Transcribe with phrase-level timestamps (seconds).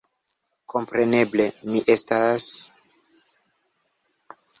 [0.71, 2.47] Kompreneble, mi estas....